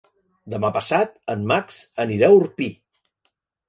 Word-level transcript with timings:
Demà 0.53 0.71
passat 0.77 1.15
en 1.35 1.45
Max 1.53 1.79
anirà 2.07 2.35
a 2.35 2.43
Orpí. 2.43 2.75